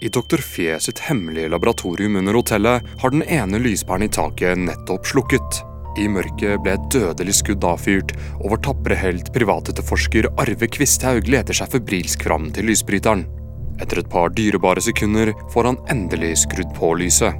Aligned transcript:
I 0.00 0.08
Dr. 0.08 0.36
Fie 0.36 0.80
sitt 0.80 0.98
hemmelige 0.98 1.48
laboratorium 1.48 2.16
under 2.16 2.34
hotellet 2.36 2.84
har 3.00 3.10
den 3.10 3.22
ene 3.22 3.58
lyspæren 3.58 4.04
i 4.04 4.10
taket 4.12 4.58
nettopp 4.60 5.08
slukket. 5.08 5.62
I 5.96 6.04
mørket 6.12 6.60
ble 6.60 6.74
et 6.76 6.90
dødelig 6.92 7.38
skudd 7.38 7.64
avfyrt, 7.64 8.12
og 8.42 8.52
vår 8.52 8.60
tapre 8.66 8.98
helt 9.00 9.32
privatetterforsker 9.32 10.28
Arve 10.36 10.68
Kvisthaug 10.68 11.32
leter 11.32 11.56
seg 11.56 11.72
febrilsk 11.72 12.28
fram 12.28 12.50
til 12.52 12.68
lysbryteren. 12.68 13.24
Etter 13.80 14.02
et 14.02 14.12
par 14.12 14.28
dyrebare 14.36 14.84
sekunder 14.84 15.32
får 15.54 15.70
han 15.70 15.82
endelig 15.92 16.34
skrudd 16.44 16.76
på 16.76 16.92
lyset. 17.00 17.32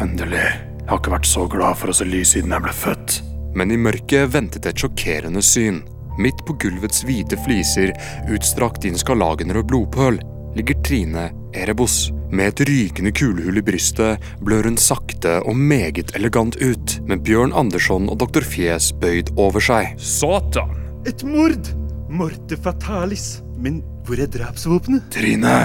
Endelig. 0.00 0.48
Jeg 0.48 0.88
har 0.88 1.00
ikke 1.00 1.16
vært 1.18 1.28
så 1.28 1.44
glad 1.48 1.76
for 1.80 1.92
å 1.92 1.96
se 1.96 2.08
lys 2.08 2.34
siden 2.38 2.56
jeg 2.56 2.64
ble 2.64 2.72
født. 2.76 3.20
Men 3.54 3.72
i 3.72 3.80
mørket 3.80 4.32
ventet 4.32 4.64
et 4.68 4.80
sjokkerende 4.80 5.44
syn. 5.44 5.84
Midt 6.16 6.40
på 6.48 6.56
gulvets 6.62 7.04
hvite 7.04 7.36
fliser, 7.44 7.92
utstrakt 8.32 8.84
i 8.84 8.92
en 8.92 9.56
og 9.56 9.66
blodpøl, 9.68 10.20
ligger 10.54 10.82
Trine 10.86 11.30
Erebos. 11.54 12.10
Med 12.34 12.50
et 12.50 12.64
rykende 12.68 13.12
kulehull 13.14 13.60
i 13.60 13.62
brystet 13.62 14.22
blør 14.42 14.66
hun 14.68 14.78
sakte 14.80 15.36
og 15.46 15.56
meget 15.56 16.14
elegant 16.18 16.56
ut, 16.58 16.98
med 17.06 17.22
Bjørn 17.26 17.54
Andersson 17.54 18.08
og 18.10 18.18
Dr. 18.22 18.46
Fjes 18.46 18.90
bøyd 18.98 19.34
over 19.38 19.62
seg. 19.62 19.94
Satan! 19.98 20.74
Et 21.06 21.22
mord! 21.26 21.70
Morte 22.10 22.58
fatalis. 22.60 23.40
Men 23.58 23.82
hvor 24.06 24.20
er 24.20 24.30
drapsvåpenet? 24.30 25.06
Trine! 25.14 25.56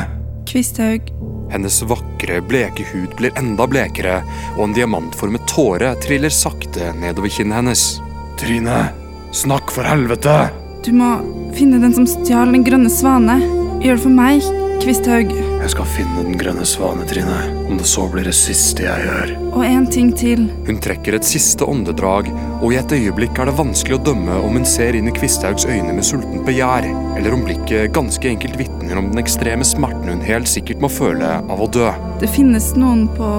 Kvisthaug. 0.49 1.09
Hennes 1.49 1.81
vakre, 1.89 2.39
bleke 2.45 2.85
hud 2.91 3.13
blir 3.17 3.33
enda 3.37 3.65
blekere, 3.69 4.19
og 4.57 4.67
en 4.67 4.77
diamantformet 4.77 5.45
tåre 5.49 5.95
triller 6.05 6.33
sakte 6.33 6.93
nedover 7.01 7.33
kinnet 7.33 7.61
hennes. 7.61 7.85
Trine! 8.41 8.79
Snakk 9.35 9.73
for 9.73 9.85
helvete! 9.85 10.49
Du 10.85 10.93
må 10.95 11.17
finne 11.57 11.81
den 11.81 11.93
som 11.93 12.07
stjal 12.07 12.53
Den 12.55 12.63
grønne 12.65 12.89
svane. 12.93 13.35
Gjør 13.83 13.97
det 13.97 14.03
for 14.05 14.15
meg, 14.15 14.43
Kvisthaug. 14.79 15.31
Jeg 15.35 15.71
skal 15.73 15.87
finne 15.91 16.21
den 16.23 16.37
grønne 16.39 16.63
svane, 16.67 17.03
Trine. 17.07 17.39
Om 17.67 17.77
det 17.77 17.87
så 17.89 18.05
blir 18.09 18.25
det 18.25 18.33
siste 18.37 18.85
jeg 18.85 19.03
gjør. 19.05 19.33
Og 19.51 19.65
en 19.67 19.87
ting 19.91 20.13
til. 20.15 20.45
Hun 20.67 20.79
trekker 20.81 21.17
et 21.17 21.27
siste 21.27 21.67
åndedrag, 21.67 22.29
og 22.61 22.71
i 22.71 22.79
et 22.79 22.95
øyeblikk 22.95 23.37
er 23.37 23.49
det 23.49 23.57
vanskelig 23.59 23.97
å 23.97 24.01
dømme 24.07 24.39
om 24.39 24.55
hun 24.55 24.67
ser 24.67 24.95
inn 24.97 25.11
i 25.11 25.13
Kvisthaugs 25.15 25.67
øyne 25.67 25.91
med 25.97 26.07
sultent 26.07 26.45
begjær, 26.47 26.87
eller 27.19 27.35
om 27.35 27.43
blikket 27.45 27.93
ganske 27.95 28.31
enkelt 28.31 28.55
vitner 28.61 29.01
om 29.01 29.11
den 29.11 29.21
ekstreme 29.21 29.67
smerten 29.67 30.13
hun 30.13 30.25
helt 30.25 30.49
sikkert 30.49 30.81
må 30.81 30.89
føle 30.91 31.35
av 31.43 31.61
å 31.61 31.69
dø. 31.69 31.91
Det 32.23 32.31
finnes 32.31 32.71
noen 32.79 33.07
på 33.19 33.29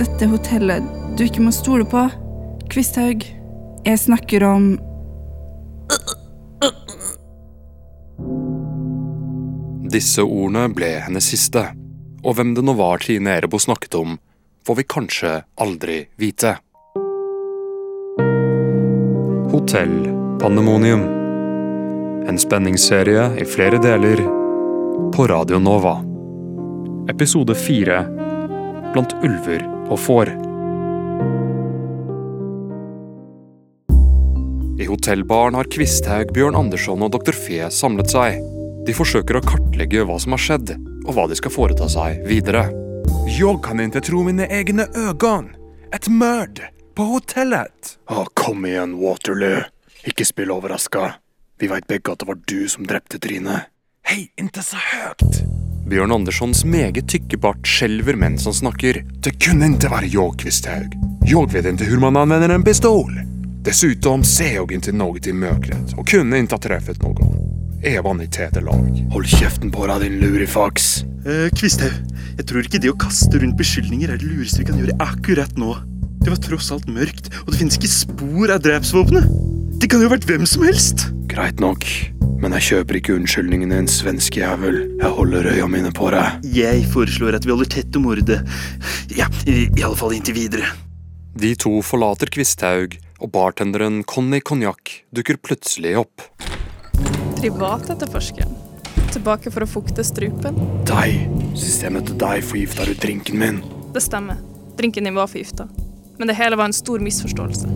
dette 0.00 0.28
hotellet 0.30 0.84
du 1.16 1.24
ikke 1.26 1.48
må 1.48 1.54
stole 1.54 1.88
på. 1.88 2.06
Kvisthaug. 2.70 3.24
Jeg 3.88 3.98
snakker 4.04 4.44
om 4.46 4.74
Disse 9.90 10.22
ordene 10.22 10.68
ble 10.70 10.88
hennes 11.02 11.26
siste, 11.32 11.64
og 12.22 12.36
hvem 12.38 12.52
det 12.54 12.62
nå 12.62 12.76
var 12.78 13.00
Trine 13.02 13.32
Erebo 13.40 13.58
snakket 13.58 13.96
om, 13.98 14.12
får 14.62 14.76
vi 14.78 14.84
kanskje 14.86 15.32
aldri 15.58 15.96
vite. 16.20 16.52
Hotell 19.50 19.96
Pandemonium. 20.38 21.02
En 22.30 22.38
spenningsserie 22.38 23.24
i 23.42 23.48
flere 23.48 23.80
deler 23.82 24.22
på 25.10 25.26
Radio 25.26 25.58
Nova. 25.58 25.96
Episode 27.10 27.58
fire 27.58 28.04
Blant 28.92 29.16
ulver 29.26 29.66
og 29.90 29.98
får. 30.04 30.30
I 34.78 34.86
hotellbaren 34.86 35.58
har 35.58 35.74
Kvisthaug, 35.74 36.30
Bjørn 36.34 36.62
Andersson 36.62 37.02
og 37.02 37.10
Dr. 37.18 37.34
Fe 37.34 37.66
samlet 37.74 38.14
seg. 38.14 38.38
De 38.90 38.94
forsøker 38.98 39.36
å 39.38 39.40
kartlegge 39.46 40.02
hva 40.02 40.16
som 40.18 40.34
har 40.34 40.40
skjedd, 40.42 40.70
og 41.06 41.12
hva 41.14 41.28
de 41.30 41.36
skal 41.38 41.52
foreta 41.54 41.86
seg 41.86 42.24
videre. 42.26 42.64
Jeg 43.30 43.60
kan 43.62 43.78
ikke 43.78 44.00
tro 44.02 44.24
mine 44.26 44.48
egne 44.50 44.88
øyne! 44.98 45.52
Et 45.94 46.08
mord 46.10 46.58
på 46.98 47.06
hotellet. 47.12 47.92
Å, 48.10 48.24
kom 48.34 48.66
igjen, 48.66 48.96
Waterloo. 48.98 49.62
Ikke 50.10 50.26
spill 50.26 50.50
overraska. 50.50 51.20
Vi 51.62 51.70
veit 51.70 51.86
begge 51.86 52.10
at 52.10 52.24
det 52.24 52.30
var 52.32 52.40
du 52.50 52.66
som 52.72 52.88
drepte 52.88 53.20
Trine. 53.22 53.60
Hei, 54.10 54.24
ikke 54.34 54.66
så 54.66 54.82
høyt! 54.82 55.38
Bjørn 55.86 56.16
Anderssons 56.16 56.64
meget 56.66 57.06
tykke 57.14 57.38
bart 57.46 57.62
skjelver 57.70 58.18
mens 58.18 58.48
han 58.50 58.58
snakker. 58.58 59.04
Det 59.22 59.36
kunne 59.38 59.70
ikke 59.70 59.92
være 59.94 60.10
jeg, 60.10 60.38
Kvisthaug. 60.42 60.98
Jeg 61.30 61.46
vet 61.54 61.70
ikke 61.76 61.92
hvordan 61.92 62.08
man 62.08 62.24
anvender 62.24 62.56
en 62.56 62.66
pistol. 62.66 63.14
Dessutom 63.62 64.26
ser 64.26 64.56
jeg 64.56 64.82
ikke 64.82 64.98
noe 64.98 65.22
i 65.22 65.38
mørket 65.46 65.94
og 65.94 66.10
kunne 66.10 66.42
ikke 66.42 66.58
ha 66.58 66.64
träffat 66.66 67.49
Evan 67.82 68.20
i 68.20 68.28
tederlag. 68.28 68.88
Hold 69.12 69.28
kjeften 69.30 69.70
på 69.72 69.86
deg, 69.88 70.02
din 70.04 70.18
lurifaks. 70.20 70.88
Eh, 71.24 71.46
Kvisthaug, 71.56 71.94
jeg 72.36 72.46
tror 72.48 72.66
ikke 72.66 72.80
det 72.82 72.92
å 72.92 72.98
kaste 73.00 73.40
rundt 73.40 73.56
beskyldninger 73.56 74.12
er 74.12 74.20
det 74.20 74.28
lureste 74.28 74.60
vi 74.60 74.66
kan 74.68 74.80
gjøre 74.80 74.96
akkurat 75.00 75.56
nå. 75.60 75.72
Det 76.20 76.28
var 76.28 76.42
tross 76.44 76.68
alt 76.74 76.90
mørkt, 76.92 77.30
og 77.42 77.52
det 77.52 77.60
finnes 77.62 77.78
ikke 77.78 77.92
spor 77.92 78.52
av 78.52 78.60
drapsvåpenet. 78.66 79.30
Det 79.80 79.88
kan 79.88 80.02
jo 80.02 80.10
ha 80.10 80.12
vært 80.12 80.28
hvem 80.28 80.44
som 80.48 80.66
helst. 80.68 81.06
Greit 81.32 81.62
nok, 81.62 81.86
men 82.42 82.52
jeg 82.58 82.66
kjøper 82.68 83.00
ikke 83.00 83.16
unnskyldningen 83.16 83.72
din, 83.72 83.88
svenske 83.88 84.42
jævel. 84.42 84.82
Jeg 85.00 85.14
holder 85.16 85.48
øya 85.54 85.70
mine 85.72 85.94
på 85.96 86.12
deg. 86.12 86.44
Jeg 86.52 86.84
foreslår 86.92 87.40
at 87.40 87.48
vi 87.48 87.54
holder 87.54 87.72
tett 87.78 87.96
om 87.96 88.04
mordet. 88.10 88.42
Ja, 89.16 89.30
i, 89.48 89.70
i 89.72 89.86
alle 89.86 89.96
fall 89.96 90.12
inntil 90.18 90.36
videre. 90.36 90.68
De 91.40 91.54
to 91.56 91.78
forlater 91.86 92.28
Kvisthaug, 92.28 92.98
og 93.20 93.32
bartenderen 93.32 94.02
Conny 94.04 94.42
Konjakk 94.44 94.98
dukker 95.16 95.40
plutselig 95.40 95.96
opp. 96.04 96.28
Privatetterforskeren. 97.40 98.52
Tilbake 99.14 99.50
for 99.50 99.64
å 99.64 99.68
fukte 99.68 100.04
strupen. 100.04 100.58
Deg. 100.88 101.22
Systemet 101.56 102.02
møtte 102.02 102.16
deg, 102.20 102.42
forgifta 102.44 102.84
du 102.84 102.92
drinken 103.00 103.40
min. 103.40 103.62
Det 103.94 104.02
stemmer. 104.04 104.42
Drinken 104.76 105.08
din 105.08 105.16
var 105.16 105.30
forgifta. 105.30 105.64
Men 106.18 106.28
det 106.28 106.36
hele 106.36 106.58
var 106.60 106.68
en 106.68 106.76
stor 106.76 107.00
misforståelse. 107.00 107.70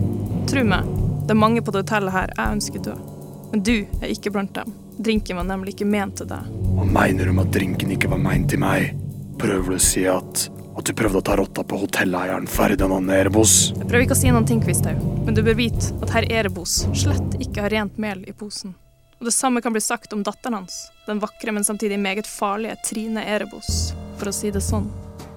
Tro 0.51 0.63
meg, 0.69 0.85
det 1.25 1.33
er 1.33 1.41
mange 1.41 1.63
på 1.65 1.73
det 1.73 1.81
hotellet 1.81 2.13
her 2.13 2.33
jeg 2.35 2.59
ønsker 2.59 2.85
død. 2.91 3.09
Men 3.55 3.65
du 3.65 3.73
er 4.03 4.13
ikke 4.13 4.35
blant 4.37 4.53
dem. 4.53 4.69
Drinken 5.01 5.41
var 5.41 5.49
nemlig 5.49 5.73
ikke 5.73 5.89
ment 5.89 6.19
til 6.21 6.29
deg. 6.29 6.45
Hva 6.77 6.85
mener 6.85 7.25
du 7.25 7.33
med 7.33 7.47
at 7.47 7.57
drinken 7.57 7.97
ikke 7.97 8.13
var 8.13 8.21
meint 8.21 8.51
til 8.53 8.61
meg? 8.61 8.93
Prøver 9.41 9.73
du 9.73 9.79
å 9.79 9.81
si 9.81 10.05
at 10.05 10.45
at 10.75 10.85
du 10.85 10.91
prøvde 10.93 11.21
å 11.21 11.23
ta 11.23 11.37
rotta 11.39 11.63
på 11.63 11.77
hotelleieren 11.79 12.45
Ferdinand 12.51 13.09
Erebos? 13.17 13.71
Jeg 13.73 13.87
prøver 13.87 14.05
ikke 14.05 14.17
å 14.17 14.21
si 14.21 14.29
noen 14.29 14.45
ting, 14.45 14.61
Kvisthaug, 14.61 14.99
men 15.25 15.33
du 15.33 15.41
bør 15.41 15.55
vite 15.57 15.93
at 16.03 16.11
herr 16.17 16.27
Erebos 16.29 16.81
slett 16.93 17.37
ikke 17.39 17.63
har 17.65 17.73
rent 17.73 17.97
mel 17.97 18.25
i 18.27 18.35
posen. 18.35 18.75
Og 19.25 19.31
det 19.31 19.33
samme 19.33 19.61
kan 19.61 19.73
bli 19.73 19.81
sagt 19.81 20.13
om 20.13 20.19
datteren 20.21 20.53
hans, 20.53 20.91
den 21.07 21.17
vakre, 21.17 21.49
men 21.51 21.63
samtidig 21.65 21.97
meget 21.97 22.27
farlige 22.29 22.75
Trine 22.85 23.23
Erebos. 23.25 23.95
For 24.19 24.29
å 24.29 24.33
si 24.37 24.51
det 24.53 24.59
sånn, 24.61 24.85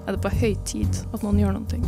er 0.05 0.13
det 0.13 0.19
på 0.21 0.29
høy 0.29 0.51
tid 0.61 0.99
at 1.09 1.23
noen 1.25 1.39
gjør 1.41 1.55
noe. 1.55 1.79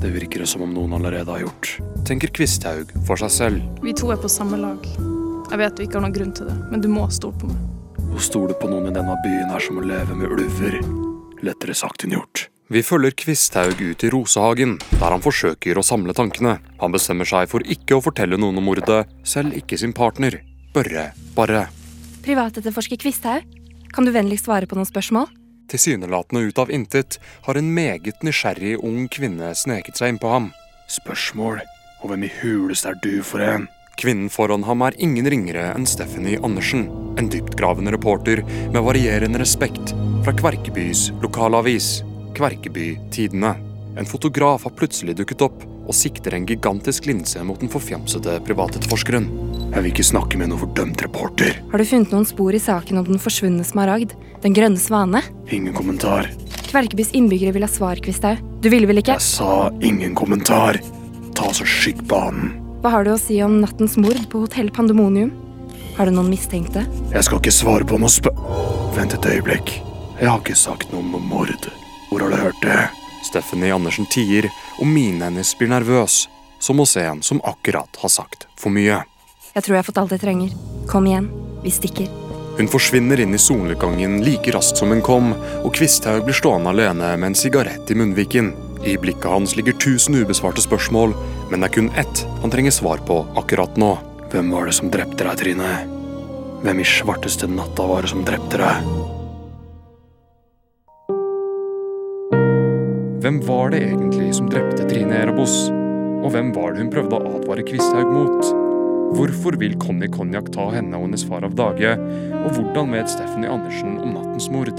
Det 0.00 0.12
virker 0.14 0.46
som 0.48 0.62
om 0.64 0.70
noen 0.72 0.94
allerede 0.96 1.28
har 1.28 1.42
gjort. 1.42 1.74
Tenker 2.08 2.32
Kvisthaug 2.32 2.94
for 3.04 3.20
seg 3.20 3.34
selv. 3.34 3.82
Vi 3.84 3.92
to 3.92 4.08
er 4.14 4.22
på 4.22 4.30
samme 4.32 4.56
lag. 4.62 4.86
Jeg 4.96 5.60
vet 5.60 5.76
du 5.76 5.82
ikke 5.84 5.98
har 5.98 6.06
noen 6.06 6.14
grunn 6.14 6.32
til 6.38 6.48
det, 6.48 6.54
men 6.70 6.80
du 6.80 6.88
må 6.88 7.04
stole 7.12 7.36
på 7.42 7.50
meg. 7.50 7.98
Å 8.00 8.24
stole 8.30 8.56
på 8.56 8.70
noen 8.72 8.88
i 8.88 8.94
denne 8.96 9.16
byen 9.20 9.52
er 9.52 9.66
som 9.66 9.82
å 9.82 9.84
leve 9.84 10.16
med 10.16 10.32
ulver. 10.32 10.78
Lettere 11.44 11.76
sagt 11.76 12.06
enn 12.08 12.14
gjort. 12.16 12.46
Vi 12.72 12.80
følger 12.80 13.12
Kvisthaug 13.12 13.76
ut 13.76 14.06
i 14.08 14.10
Rosehagen, 14.14 14.78
der 14.94 15.12
han 15.12 15.20
forsøker 15.20 15.76
å 15.76 15.84
samle 15.84 16.16
tankene. 16.16 16.56
Han 16.80 16.96
bestemmer 16.96 17.28
seg 17.28 17.52
for 17.52 17.60
ikke 17.68 18.00
å 18.00 18.06
fortelle 18.08 18.40
noen 18.40 18.56
om 18.56 18.70
mordet, 18.70 19.02
selv 19.28 19.52
ikke 19.60 19.76
sin 19.76 19.92
partner. 19.92 20.40
Børre 20.72 21.10
bare. 21.36 21.66
Privatetterforsker 22.24 22.96
Kvisthaug, 22.96 23.44
kan 23.92 24.06
du 24.06 24.12
vennligst 24.14 24.46
svare 24.48 24.68
på 24.68 24.78
noen 24.78 24.88
spørsmål? 24.88 25.28
Tilsynelatende 25.68 26.46
ut 26.48 26.58
av 26.58 26.72
intet 26.72 27.18
har 27.46 27.58
en 27.58 27.68
meget 27.76 28.24
nysgjerrig 28.24 28.78
ung 28.80 29.04
kvinne 29.12 29.52
sneket 29.56 30.00
seg 30.00 30.14
innpå 30.14 30.30
ham. 30.32 30.50
Spørsmål? 30.88 31.60
Og 32.02 32.10
hvem 32.10 32.24
i 32.26 32.32
huleste 32.40 32.90
er 32.90 32.98
du 33.04 33.20
for 33.26 33.44
en? 33.44 33.68
Kvinnen 34.00 34.30
foran 34.32 34.64
ham 34.64 34.82
er 34.86 34.96
ingen 35.04 35.28
ringere 35.28 35.68
enn 35.74 35.84
Stephanie 35.86 36.40
Andersen, 36.42 36.86
en 37.20 37.28
dyptgravende 37.30 37.92
reporter 37.92 38.40
med 38.72 38.80
varierende 38.86 39.42
respekt 39.42 39.92
fra 40.24 40.32
Kverkebys 40.38 41.10
lokalavis, 41.22 41.98
Kverkeby 42.36 42.94
Tidene. 43.12 43.52
En 44.00 44.08
fotograf 44.08 44.64
har 44.64 44.74
plutselig 44.78 45.18
dukket 45.20 45.44
opp 45.44 45.60
og 45.92 45.98
sikter 45.98 46.34
en 46.36 46.46
gigantisk 46.48 47.06
linse 47.10 47.42
mot 47.44 47.60
den 47.60 47.70
forfjamsede 47.72 48.38
privatetterforskeren. 48.46 49.28
Jeg 49.72 49.84
vil 49.84 49.90
ikke 49.92 50.06
snakke 50.08 50.40
med 50.40 50.48
noen 50.50 50.62
fordømt 50.62 51.04
reporter. 51.04 51.58
Har 51.68 51.80
du 51.80 51.88
funnet 51.88 52.14
noen 52.14 52.28
spor 52.28 52.56
i 52.56 52.60
saken 52.62 53.00
om 53.00 53.08
den 53.08 53.20
forsvunne 53.20 53.64
smaragd? 53.66 54.14
Den 54.42 54.56
grønne 54.56 54.80
svane? 54.80 55.20
Ingen 55.52 55.76
kommentar. 55.76 56.30
Kverkebys 56.70 57.12
innbyggere 57.16 57.52
vil 57.56 57.66
ha 57.66 57.70
svar, 57.70 58.00
Kvisthaug. 58.00 58.40
Du 58.64 58.70
ville 58.72 58.88
vel 58.88 59.02
ikke? 59.02 59.18
Jeg 59.18 59.26
sa 59.26 59.68
ingen 59.84 60.16
kommentar. 60.16 60.80
Ta 61.36 61.52
så 61.52 61.66
skygg 61.68 62.00
banen. 62.08 62.54
Hva 62.82 62.96
har 62.96 63.06
du 63.06 63.12
å 63.12 63.20
si 63.20 63.36
om 63.44 63.60
nattens 63.60 63.98
mord 64.00 64.18
på 64.32 64.46
hotell 64.46 64.72
Pandemonium? 64.74 65.30
Har 65.98 66.08
du 66.08 66.16
noen 66.16 66.32
mistenkte? 66.32 66.86
Jeg 67.12 67.28
skal 67.28 67.42
ikke 67.42 67.52
svare 67.52 67.86
på 67.88 68.00
noe 68.00 68.12
spø... 68.12 68.32
Vent 68.96 69.12
et 69.16 69.28
øyeblikk. 69.28 69.76
Jeg 70.18 70.28
har 70.28 70.40
ikke 70.40 70.56
sagt 70.56 70.92
noe 70.92 71.04
om 71.04 71.28
mord. 71.28 71.68
Hvor 72.08 72.24
har 72.24 72.32
du 72.32 72.40
hørt 72.40 72.64
det? 72.64 72.80
Stephanie 73.32 73.72
Andersen 73.72 74.08
tier, 74.12 74.50
og 74.78 74.88
minen 74.88 75.22
hennes 75.24 75.54
blir 75.56 75.70
nervøs, 75.72 76.26
som 76.60 76.82
hos 76.82 76.96
en 77.00 77.22
som 77.24 77.40
akkurat 77.48 77.96
har 78.02 78.12
sagt 78.12 78.44
for 78.60 78.74
mye. 78.74 79.00
Jeg 79.52 79.64
tror 79.64 79.74
jeg 79.74 79.80
har 79.80 79.88
fått 79.88 80.00
alt 80.02 80.12
jeg 80.12 80.22
trenger. 80.22 80.52
Kom 80.90 81.08
igjen. 81.08 81.30
Vi 81.64 81.72
stikker. 81.72 82.10
Hun 82.58 82.68
forsvinner 82.68 83.20
inn 83.22 83.32
i 83.32 83.40
solnedgangen 83.40 84.18
like 84.26 84.52
raskt 84.52 84.82
som 84.82 84.92
hun 84.92 85.00
kom, 85.04 85.30
og 85.62 85.72
Kvisthaug 85.72 86.26
blir 86.26 86.36
stående 86.36 86.74
alene 86.74 87.14
med 87.16 87.30
en 87.30 87.38
sigarett 87.38 87.88
i 87.88 87.96
munnviken. 87.96 88.52
I 88.84 88.98
blikket 89.00 89.30
hans 89.30 89.56
ligger 89.56 89.78
tusen 89.80 90.18
ubesvarte 90.20 90.60
spørsmål, 90.64 91.14
men 91.48 91.64
det 91.64 91.70
er 91.70 91.76
kun 91.78 91.90
ett 91.96 92.24
han 92.42 92.52
trenger 92.52 92.76
svar 92.76 93.00
på 93.08 93.22
akkurat 93.40 93.80
nå. 93.80 93.94
Hvem 94.32 94.52
var 94.52 94.68
det 94.68 94.76
som 94.76 94.92
drepte 94.92 95.24
deg, 95.24 95.40
Trine? 95.40 95.72
Hvem 96.62 96.84
i 96.84 96.86
svarteste 96.86 97.48
natta 97.48 97.88
var 97.88 98.04
det 98.04 98.12
som 98.12 98.24
drepte 98.28 98.60
deg? 98.60 99.21
Hvem 103.22 103.36
var 103.46 103.70
det 103.70 103.78
egentlig 103.86 104.32
som 104.34 104.48
drepte 104.50 104.82
Trine 104.90 105.14
Erebos? 105.14 105.52
Og 106.26 106.32
hvem 106.34 106.48
var 106.56 106.72
det 106.72 106.82
hun 106.82 106.88
prøvde 106.90 107.20
å 107.20 107.36
advare 107.36 107.62
Kvisthaug 107.62 108.08
mot? 108.10 108.48
Hvorfor 109.14 109.54
vil 109.60 109.76
Conny 109.78 110.08
Konjakk 110.10 110.48
ta 110.56 110.64
henne 110.74 110.98
og 110.98 111.06
hennes 111.06 111.22
far 111.28 111.46
av 111.46 111.54
dage? 111.54 111.92
Og 112.40 112.48
hvordan 112.56 112.90
vet 112.96 113.12
Stephanie 113.12 113.52
Andersen 113.52 114.00
om 114.02 114.16
nattens 114.16 114.50
mord? 114.50 114.74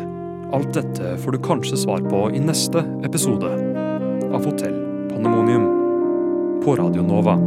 Alt 0.51 0.75
dette 0.75 1.15
får 1.23 1.37
du 1.37 1.43
kanskje 1.45 1.79
svar 1.85 2.03
på 2.03 2.25
i 2.35 2.43
neste 2.43 2.83
episode 3.07 3.47
av 3.47 4.43
Hotell 4.43 4.75
Pandemonium 5.13 5.69
på 6.65 6.75
Radio 6.83 7.07
Nova. 7.07 7.39